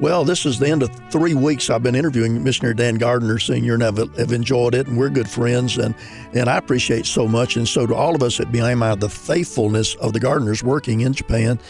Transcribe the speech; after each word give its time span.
Well, 0.00 0.24
this 0.24 0.44
is 0.44 0.58
the 0.58 0.68
end 0.68 0.82
of 0.82 0.90
three 1.10 1.34
weeks 1.34 1.70
I've 1.70 1.82
been 1.84 1.94
interviewing 1.94 2.42
Missionary 2.42 2.74
Dan 2.74 2.96
Gardner 2.96 3.38
Sr., 3.38 3.74
and 3.74 3.82
I've, 3.82 3.96
have 3.96 4.32
enjoyed 4.32 4.74
it, 4.74 4.88
and 4.88 4.98
we're 4.98 5.08
good 5.08 5.30
friends, 5.30 5.78
and, 5.78 5.94
and 6.34 6.48
I 6.50 6.58
appreciate 6.58 7.06
so 7.06 7.28
much, 7.28 7.56
and 7.56 7.66
so 7.66 7.86
to 7.86 7.94
all 7.94 8.14
of 8.14 8.22
us 8.22 8.40
at 8.40 8.48
BIMI, 8.48 8.98
the 8.98 9.08
faithfulness 9.08 9.94
of 9.96 10.12
the 10.12 10.18
Gardners 10.20 10.62
working 10.64 11.02
in 11.02 11.12
Japan, 11.12 11.60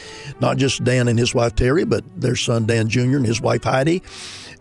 not 0.41 0.57
just 0.57 0.83
Dan 0.83 1.07
and 1.07 1.19
his 1.19 1.35
wife 1.35 1.55
Terry, 1.55 1.85
but 1.85 2.03
their 2.19 2.35
son 2.35 2.67
Dan 2.67 2.89
Jr. 2.89 3.17
and 3.19 3.27
his 3.27 3.43
wife 3.43 3.65
Heidi, 3.65 4.03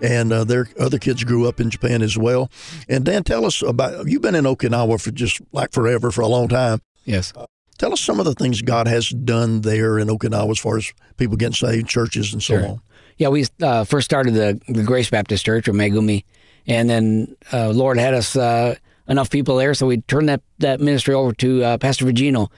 and 0.02 0.34
uh, 0.34 0.44
their 0.44 0.68
other 0.78 1.00
kids 1.00 1.24
grew 1.24 1.48
up 1.48 1.62
in 1.62 1.70
Japan 1.70 2.02
as 2.02 2.18
well. 2.18 2.52
And 2.90 3.06
Dan, 3.06 3.24
tell 3.24 3.46
us 3.46 3.62
about, 3.62 4.08
you've 4.08 4.22
been 4.22 4.36
in 4.36 4.44
Okinawa 4.44 5.02
for 5.02 5.12
just 5.12 5.42
like 5.54 5.72
forever, 5.72 6.12
for 6.12 6.22
a 6.22 6.28
long 6.28 6.50
time. 6.50 6.82
Yes. 7.06 7.32
Tell 7.78 7.94
us 7.94 8.02
some 8.02 8.20
of 8.20 8.26
the 8.26 8.36
things 8.36 8.62
God 8.62 8.88
has 8.88 9.10
done 9.10 9.62
there 9.62 9.98
in 9.98 10.10
Okinawa 10.10 10.52
as 10.52 10.60
far 10.60 10.78
as 10.78 10.94
people 11.18 11.38
getting 11.38 11.54
saved, 11.56 11.88
churches, 11.88 12.34
and 12.34 12.44
so 12.44 12.60
Sure. 12.60 12.68
on. 12.68 12.82
Yeah, 13.18 13.30
we 13.30 13.46
uh, 13.62 13.84
first 13.84 14.06
started 14.06 14.34
the, 14.34 14.60
the 14.68 14.84
Grace 14.84 15.10
Baptist 15.10 15.46
Church 15.46 15.68
or 15.68 15.74
Megumi, 15.74 16.24
and 16.68 16.90
then 16.90 17.36
uh, 17.52 17.70
Lord 17.70 17.98
had 17.98 18.14
us 18.14 18.36
uh, 18.36 18.76
enough 19.08 19.30
people 19.30 19.58
there, 19.58 19.74
so 19.74 19.88
we 19.88 19.98
turned 20.02 20.30
that, 20.30 20.42
that 20.60 20.80
ministry 20.80 21.14
over 21.14 21.34
to 21.34 21.64
uh, 21.64 21.78
Pastor 21.78 22.06
Vigino. 22.06 22.50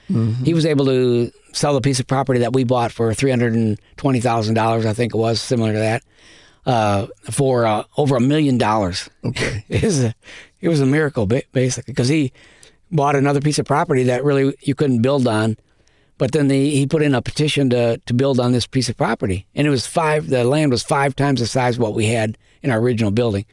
He 0.44 0.54
was 0.54 0.64
able 0.66 0.86
to 0.86 1.30
sell 1.52 1.76
a 1.76 1.80
piece 1.80 2.00
of 2.00 2.06
property 2.06 2.40
that 2.40 2.52
we 2.52 2.64
bought 2.64 2.92
for 2.92 3.12
three 3.14 3.30
hundred 3.30 3.54
and 3.54 3.78
twenty 3.96 4.20
thousand 4.20 4.54
dollars, 4.54 4.86
I 4.86 4.92
think 4.92 5.14
it 5.14 5.18
was, 5.18 5.40
similar 5.40 5.72
to 5.72 5.78
that, 5.78 6.02
uh, 6.66 7.06
for 7.30 7.66
uh, 7.66 7.84
over 7.96 8.16
a 8.16 8.20
million 8.20 8.58
dollars. 8.58 9.08
Okay. 9.24 9.64
it 9.68 9.82
was 9.82 10.04
a, 10.04 10.14
it 10.60 10.68
was 10.68 10.80
a 10.80 10.86
miracle 10.86 11.26
basically 11.26 11.92
because 11.92 12.08
he 12.08 12.32
bought 12.90 13.16
another 13.16 13.40
piece 13.40 13.58
of 13.58 13.66
property 13.66 14.04
that 14.04 14.24
really 14.24 14.54
you 14.60 14.74
couldn't 14.74 15.02
build 15.02 15.26
on 15.26 15.56
but 16.18 16.32
then 16.32 16.48
the, 16.48 16.70
he 16.70 16.86
put 16.86 17.02
in 17.02 17.14
a 17.14 17.22
petition 17.22 17.70
to, 17.70 17.98
to 18.06 18.14
build 18.14 18.40
on 18.40 18.52
this 18.52 18.66
piece 18.66 18.88
of 18.88 18.96
property. 18.96 19.46
And 19.54 19.66
it 19.66 19.70
was 19.70 19.86
five 19.86 20.28
the 20.28 20.44
land 20.44 20.70
was 20.70 20.82
five 20.82 21.14
times 21.14 21.40
the 21.40 21.46
size 21.46 21.76
of 21.76 21.82
what 21.82 21.94
we 21.94 22.06
had 22.06 22.38
in 22.62 22.70
our 22.70 22.78
original 22.78 23.10
building. 23.10 23.44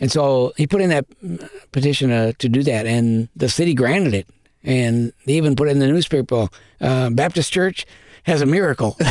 And 0.00 0.10
so 0.10 0.52
he 0.56 0.66
put 0.66 0.80
in 0.80 0.90
that 0.90 1.06
mm, 1.22 1.48
petition 1.72 2.10
uh, 2.12 2.32
to 2.38 2.48
do 2.48 2.62
that. 2.62 2.86
And 2.86 3.28
the 3.36 3.48
city 3.48 3.74
granted 3.74 4.14
it. 4.14 4.28
And 4.62 5.12
they 5.26 5.34
even 5.34 5.56
put 5.56 5.68
it 5.68 5.72
in 5.72 5.78
the 5.78 5.86
newspaper 5.88 6.48
uh, 6.80 7.10
baptist 7.10 7.52
church 7.52 7.86
has 8.24 8.42
a 8.42 8.46
miracle. 8.46 8.96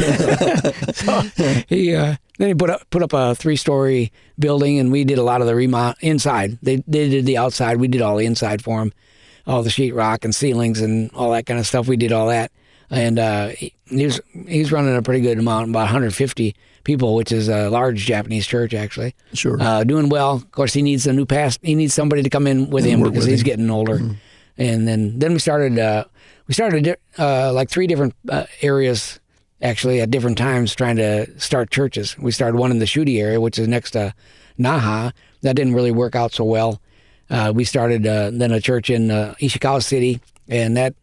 So 0.94 1.22
he 1.68 1.94
uh, 1.96 2.16
then 2.38 2.48
he 2.50 2.54
put 2.54 2.70
up 2.70 2.90
put 2.90 3.04
up 3.04 3.14
a 3.14 3.36
three 3.36 3.56
story 3.56 4.12
building, 4.40 4.80
and 4.80 4.92
we 4.92 5.04
did 5.04 5.18
a 5.18 5.24
lot 5.24 5.42
of 5.42 5.48
the 5.48 5.56
remodel 5.56 5.96
inside. 6.02 6.58
They 6.62 6.78
they 6.88 7.10
did 7.10 7.26
the 7.26 7.38
outside. 7.38 7.78
We 7.78 7.88
did 7.88 8.02
all 8.02 8.18
the 8.18 8.26
inside 8.26 8.62
for 8.64 8.82
him, 8.82 8.94
all 9.46 9.64
the 9.64 9.70
sheetrock 9.70 10.24
and 10.24 10.34
ceilings 10.34 10.82
and 10.82 11.12
all 11.14 11.32
that 11.32 11.46
kind 11.46 11.60
of 11.60 11.68
stuff. 11.68 11.88
We 11.88 11.98
did 11.98 12.12
all 12.12 12.28
that, 12.28 12.52
and 12.90 13.20
uh, 13.20 13.48
he, 13.50 13.74
he 13.86 14.06
was 14.06 14.20
he's 14.48 14.72
running 14.72 14.96
a 14.96 15.02
pretty 15.02 15.22
good 15.22 15.40
amount, 15.40 15.70
about 15.70 15.82
150 15.82 16.56
people, 16.84 17.16
which 17.16 17.32
is 17.32 17.50
a 17.50 17.70
large 17.70 18.06
Japanese 18.06 18.48
church 18.48 18.74
actually. 18.74 19.16
Sure. 19.34 19.58
Uh, 19.62 19.84
doing 19.84 20.10
well. 20.10 20.34
Of 20.36 20.52
course, 20.52 20.74
he 20.74 20.82
needs 20.82 21.06
a 21.08 21.14
new 21.14 21.26
past. 21.26 21.60
He 21.64 21.76
needs 21.76 21.94
somebody 21.94 22.24
to 22.24 22.30
come 22.30 22.48
in 22.48 22.70
with 22.70 22.86
him 22.86 23.02
because 23.02 23.20
with 23.20 23.28
he's 23.28 23.42
him. 23.42 23.46
getting 23.46 23.70
older. 23.70 24.00
And 24.58 24.88
then 24.88 25.20
then 25.20 25.34
we 25.34 25.40
started 25.40 25.78
uh, 25.78 26.06
we 26.48 26.54
started 26.54 26.96
uh, 27.18 27.52
like 27.54 27.70
three 27.70 27.88
different 27.88 28.16
uh, 28.30 28.46
areas 28.62 29.20
actually 29.62 30.00
at 30.02 30.12
different 30.12 30.38
times 30.38 30.76
trying 30.76 30.96
to 30.98 31.28
start 31.40 31.72
churches. 31.72 32.18
We 32.18 32.32
started 32.32 32.58
one 32.58 32.72
in 32.72 32.80
the 32.80 32.86
Shuri 32.86 33.20
area, 33.20 33.42
which 33.42 33.58
is 33.58 33.68
next 33.68 33.92
to 33.92 34.14
Naha. 34.60 35.12
That 35.42 35.56
didn't 35.56 35.74
really 35.74 35.92
work 35.92 36.16
out 36.16 36.34
so 36.34 36.44
well. 36.44 36.82
Uh, 37.30 37.52
we 37.56 37.64
started 37.64 38.06
uh, 38.06 38.30
then 38.32 38.52
a 38.52 38.62
church 38.62 38.90
in 38.90 39.10
uh, 39.10 39.34
Ishikawa 39.40 39.84
City, 39.84 40.22
and 40.48 40.78
that 40.78 40.94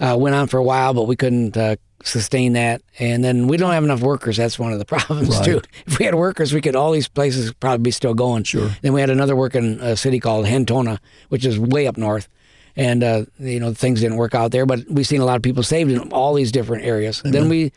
uh, 0.00 0.16
went 0.18 0.34
on 0.34 0.46
for 0.48 0.58
a 0.58 0.62
while, 0.64 0.94
but 0.94 1.04
we 1.04 1.16
couldn't 1.16 1.56
uh, 1.56 1.76
sustain 2.02 2.54
that. 2.54 2.82
And 2.98 3.24
then 3.24 3.46
we 3.46 3.56
don't 3.56 3.72
have 3.72 3.84
enough 3.84 4.00
workers. 4.00 4.36
That's 4.36 4.58
one 4.58 4.72
of 4.72 4.78
the 4.78 4.84
problems 4.94 5.28
Right. 5.30 5.44
too. 5.44 5.60
If 5.86 5.98
we 5.98 6.04
had 6.04 6.14
workers, 6.14 6.52
we 6.52 6.60
could 6.60 6.76
all 6.76 6.92
these 6.92 7.08
places 7.08 7.52
probably 7.54 7.82
be 7.82 7.90
still 7.90 8.14
going. 8.14 8.44
Sure. 8.44 8.70
Then 8.82 8.92
we 8.92 9.00
had 9.00 9.10
another 9.10 9.36
work 9.36 9.54
in 9.54 9.80
a 9.80 9.96
city 9.96 10.20
called 10.20 10.46
Hentona, 10.46 10.98
which 11.28 11.44
is 11.46 11.58
way 11.58 11.86
up 11.86 11.96
north. 11.96 12.28
And 12.76 13.04
uh, 13.04 13.24
you 13.38 13.60
know 13.60 13.72
things 13.72 14.00
didn't 14.00 14.16
work 14.16 14.34
out 14.34 14.50
there, 14.50 14.66
but 14.66 14.80
we've 14.90 15.06
seen 15.06 15.20
a 15.20 15.24
lot 15.24 15.36
of 15.36 15.42
people 15.42 15.62
saved 15.62 15.92
in 15.92 16.10
all 16.12 16.34
these 16.34 16.50
different 16.50 16.84
areas. 16.84 17.22
Then 17.24 17.48
we 17.48 17.70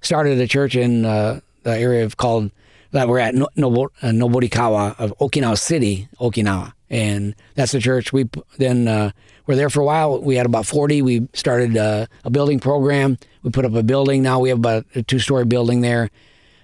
started 0.00 0.38
a 0.38 0.46
church 0.46 0.76
in 0.76 1.04
uh, 1.04 1.40
the 1.64 1.76
area 1.76 2.04
of 2.04 2.16
called 2.16 2.52
that 2.92 3.08
we're 3.08 3.18
at 3.18 3.34
no, 3.34 3.48
Nobo, 3.56 3.86
uh, 4.00 4.10
Noborikawa 4.10 4.94
of 5.00 5.12
Okinawa 5.18 5.58
City, 5.58 6.08
Okinawa, 6.20 6.72
and 6.94 7.34
that's 7.56 7.72
the 7.72 7.80
church. 7.80 8.12
We 8.12 8.30
then 8.56 8.86
uh, 8.86 9.10
were 9.48 9.56
there 9.56 9.68
for 9.68 9.80
a 9.80 9.84
while. 9.84 10.20
We 10.20 10.36
had 10.36 10.46
about 10.46 10.64
forty. 10.64 11.02
We 11.02 11.28
started 11.32 11.76
uh, 11.76 12.06
a 12.22 12.30
building 12.30 12.60
program. 12.60 13.18
We 13.42 13.50
put 13.50 13.64
up 13.64 13.74
a 13.74 13.82
building. 13.82 14.22
Now 14.22 14.38
we 14.38 14.48
have 14.50 14.58
about 14.58 14.86
a 14.94 15.02
two-story 15.02 15.44
building 15.44 15.80
there. 15.80 16.10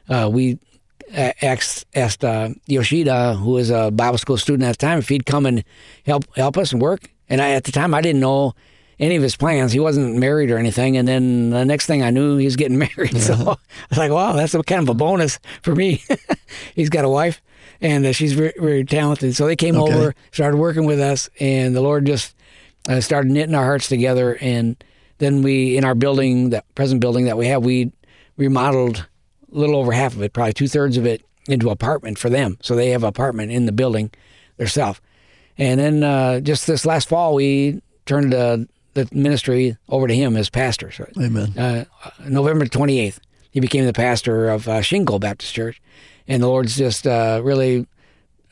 Uh, 0.08 0.30
we 0.32 0.58
asked, 1.12 1.84
asked 1.96 2.24
uh, 2.24 2.50
Yoshida, 2.66 3.34
who 3.34 3.50
was 3.50 3.70
a 3.70 3.90
Bible 3.90 4.18
school 4.18 4.36
student 4.36 4.68
at 4.68 4.78
the 4.78 4.86
time, 4.86 4.98
if 4.98 5.08
he'd 5.08 5.26
come 5.26 5.46
and 5.46 5.64
help 6.06 6.24
help 6.36 6.56
us 6.56 6.72
and 6.72 6.80
work. 6.80 7.10
And 7.28 7.40
I, 7.40 7.50
at 7.50 7.64
the 7.64 7.72
time, 7.72 7.92
I 7.92 8.00
didn't 8.00 8.20
know 8.20 8.54
any 9.00 9.16
of 9.16 9.22
his 9.22 9.34
plans. 9.34 9.72
He 9.72 9.80
wasn't 9.80 10.16
married 10.16 10.52
or 10.52 10.58
anything. 10.58 10.96
And 10.96 11.08
then 11.08 11.50
the 11.50 11.64
next 11.64 11.86
thing 11.86 12.02
I 12.04 12.10
knew, 12.10 12.36
he 12.36 12.44
was 12.44 12.54
getting 12.56 12.78
married. 12.96 13.16
So 13.20 13.34
I 13.34 13.56
was 13.88 13.98
like, 13.98 14.12
wow, 14.12 14.34
that's 14.34 14.54
a 14.54 14.62
kind 14.62 14.82
of 14.82 14.88
a 14.88 14.94
bonus 14.94 15.40
for 15.62 15.74
me. 15.74 16.04
He's 16.76 16.90
got 16.90 17.04
a 17.04 17.08
wife, 17.08 17.42
and 17.80 18.04
uh, 18.06 18.12
she's 18.12 18.32
very, 18.32 18.52
very 18.58 18.84
talented. 18.84 19.34
So 19.36 19.46
they 19.46 19.56
came 19.56 19.76
Okay. 19.76 19.92
over, 19.92 20.14
started 20.32 20.56
working 20.56 20.84
with 20.84 21.00
us, 21.00 21.28
and 21.40 21.74
the 21.74 21.80
Lord 21.80 22.06
just 22.06 22.34
uh, 22.88 23.00
started 23.00 23.30
knitting 23.30 23.54
our 23.54 23.64
hearts 23.64 23.88
together. 23.88 24.36
And 24.40 24.82
then 25.18 25.42
we, 25.42 25.76
in 25.76 25.84
our 25.84 25.94
building, 25.94 26.50
that 26.50 26.72
present 26.74 27.00
building 27.00 27.24
that 27.26 27.36
we 27.36 27.46
have, 27.46 27.64
we 27.64 27.92
remodeled 28.36 29.06
a 29.52 29.58
little 29.58 29.76
over 29.76 29.92
half 29.92 30.14
of 30.14 30.22
it, 30.22 30.32
probably 30.32 30.52
two 30.52 30.68
thirds 30.68 30.96
of 30.96 31.06
it, 31.06 31.22
into 31.48 31.70
apartment 31.70 32.18
for 32.18 32.30
them. 32.30 32.56
So 32.62 32.74
they 32.76 32.90
have 32.90 33.02
an 33.02 33.08
apartment 33.08 33.50
in 33.52 33.66
the 33.66 33.72
building 33.72 34.10
themselves. 34.56 35.00
And 35.58 35.78
then 35.80 36.02
uh, 36.02 36.40
just 36.40 36.66
this 36.66 36.86
last 36.86 37.08
fall, 37.08 37.34
we 37.34 37.82
turned 38.06 38.32
uh, 38.32 38.58
the 38.94 39.08
ministry 39.12 39.76
over 39.88 40.06
to 40.06 40.14
him 40.14 40.36
as 40.36 40.48
pastor. 40.48 40.90
So, 40.90 41.06
Amen. 41.18 41.56
uh, 41.58 41.84
November 42.26 42.66
28th, 42.66 43.18
he 43.50 43.60
became 43.60 43.84
the 43.84 43.92
pastor 43.92 44.48
of 44.48 44.68
uh, 44.68 44.80
Shingle 44.80 45.18
Baptist 45.18 45.52
Church. 45.54 45.82
And 46.30 46.42
the 46.42 46.46
Lord's 46.48 46.76
just 46.76 47.06
uh, 47.06 47.40
really 47.42 47.86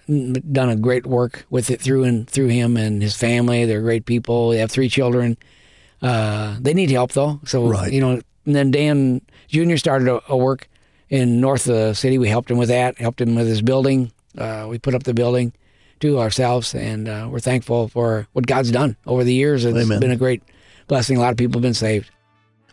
done 0.09 0.69
a 0.71 0.77
great 0.77 1.07
work 1.07 1.45
with 1.51 1.71
it 1.71 1.81
through 1.81 2.05
and 2.05 2.29
through 2.29 2.49
him 2.49 2.77
and 2.77 3.03
his 3.03 3.15
family. 3.17 3.65
They're 3.67 3.83
great 3.83 4.05
people. 4.07 4.51
They 4.51 4.59
have 4.59 4.71
three 4.71 4.89
children. 4.89 5.37
Uh, 6.01 6.57
they 6.61 6.75
need 6.75 6.91
help 6.91 7.13
though. 7.13 7.41
So 7.45 7.67
Right. 7.69 7.93
you 7.93 8.01
know, 8.01 8.21
and 8.47 8.55
then 8.57 8.71
Dan 8.71 9.21
Jr. 9.49 9.77
started 9.77 10.09
a, 10.09 10.21
a 10.29 10.37
work 10.37 10.69
in 11.09 11.41
north 11.41 11.69
of 11.69 11.75
the 11.75 11.95
city. 11.95 12.19
We 12.19 12.29
helped 12.29 12.51
him 12.51 12.57
with 12.59 12.69
that. 12.69 12.99
Helped 12.99 13.21
him 13.21 13.35
with 13.35 13.47
his 13.47 13.63
building. 13.63 14.13
Uh, 14.37 14.67
we 14.69 14.79
put 14.79 14.95
up 14.95 15.03
the 15.03 15.15
building 15.15 15.53
to 16.01 16.21
ourselves, 16.21 16.75
and 16.75 17.09
uh, 17.09 17.29
we're 17.31 17.41
thankful 17.41 17.89
for 17.89 18.29
what 18.33 18.47
God's 18.47 18.71
done 18.71 18.97
over 19.07 19.25
the 19.25 19.35
years. 19.35 19.65
It's 19.65 19.77
Amen. 19.77 20.01
been 20.01 20.11
a 20.13 20.17
great 20.17 20.43
blessing. 20.87 21.17
A 21.17 21.21
lot 21.21 21.33
of 21.33 21.37
people 21.37 21.59
have 21.59 21.63
been 21.63 21.75
saved. 21.75 22.11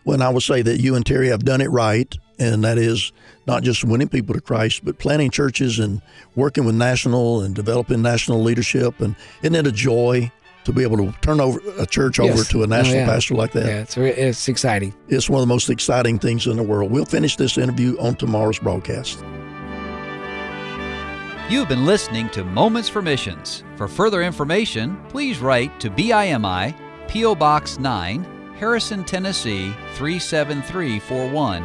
Well, 0.04 0.22
I 0.22 0.28
will 0.28 0.40
say 0.40 0.62
that 0.62 0.80
you 0.80 0.94
and 0.94 1.04
Terry 1.04 1.28
have 1.28 1.44
done 1.44 1.60
it 1.60 1.68
right, 1.70 2.16
and 2.38 2.64
that 2.64 2.78
is 2.78 3.12
not 3.46 3.62
just 3.62 3.84
winning 3.84 4.08
people 4.08 4.34
to 4.34 4.40
Christ, 4.40 4.84
but 4.84 4.98
planting 4.98 5.30
churches 5.30 5.78
and 5.78 6.02
working 6.34 6.64
with 6.64 6.74
national 6.74 7.40
and 7.42 7.54
developing 7.54 8.02
national 8.02 8.42
leadership. 8.42 9.00
And 9.00 9.14
isn't 9.42 9.54
it 9.54 9.66
a 9.66 9.72
joy 9.72 10.30
to 10.64 10.72
be 10.72 10.82
able 10.82 10.96
to 10.96 11.12
turn 11.22 11.40
over 11.40 11.60
a 11.78 11.86
church 11.86 12.18
over 12.18 12.42
to 12.44 12.62
a 12.64 12.66
national 12.66 12.96
Oh, 12.96 13.00
yeah. 13.00 13.06
pastor 13.06 13.34
like 13.34 13.52
that? 13.52 13.66
Yeah, 13.66 13.80
it's 13.82 13.96
it's 13.96 14.48
exciting. 14.48 14.94
It's 15.08 15.30
one 15.30 15.40
of 15.40 15.46
the 15.48 15.54
most 15.54 15.70
exciting 15.70 16.18
things 16.18 16.46
in 16.46 16.56
the 16.56 16.62
world. 16.62 16.90
We'll 16.90 17.04
finish 17.04 17.36
this 17.36 17.56
interview 17.56 17.96
on 18.00 18.16
tomorrow's 18.16 18.58
broadcast. 18.58 19.22
You've 21.48 21.68
been 21.68 21.86
listening 21.86 22.28
to 22.30 22.42
Moments 22.42 22.88
for 22.88 23.00
Missions. 23.00 23.62
For 23.76 23.86
further 23.86 24.22
information, 24.22 25.00
please 25.08 25.38
write 25.38 25.78
to 25.78 25.88
BIMI, 25.90 26.74
P.O. 27.06 27.36
Box 27.36 27.78
9, 27.78 28.24
Harrison, 28.58 29.04
Tennessee 29.04 29.72
37341, 29.94 31.64